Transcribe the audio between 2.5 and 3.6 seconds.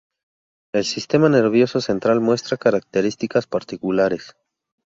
características